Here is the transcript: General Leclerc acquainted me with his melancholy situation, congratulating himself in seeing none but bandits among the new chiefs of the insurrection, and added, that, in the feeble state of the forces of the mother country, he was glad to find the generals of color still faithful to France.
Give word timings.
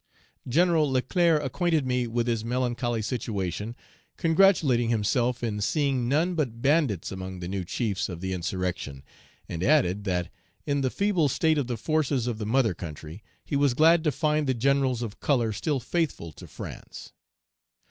General 0.47 0.91
Leclerc 0.91 1.43
acquainted 1.43 1.85
me 1.85 2.07
with 2.07 2.25
his 2.25 2.43
melancholy 2.43 3.03
situation, 3.03 3.75
congratulating 4.17 4.89
himself 4.89 5.43
in 5.43 5.61
seeing 5.61 6.09
none 6.09 6.33
but 6.33 6.59
bandits 6.59 7.11
among 7.11 7.39
the 7.39 7.47
new 7.47 7.63
chiefs 7.63 8.09
of 8.09 8.19
the 8.19 8.33
insurrection, 8.33 9.03
and 9.47 9.63
added, 9.63 10.03
that, 10.05 10.31
in 10.65 10.81
the 10.81 10.89
feeble 10.89 11.29
state 11.29 11.59
of 11.59 11.67
the 11.67 11.77
forces 11.77 12.25
of 12.25 12.39
the 12.39 12.47
mother 12.47 12.73
country, 12.73 13.21
he 13.45 13.55
was 13.55 13.75
glad 13.75 14.03
to 14.03 14.11
find 14.11 14.47
the 14.47 14.55
generals 14.55 15.03
of 15.03 15.19
color 15.19 15.53
still 15.53 15.79
faithful 15.79 16.31
to 16.31 16.47
France. 16.47 17.13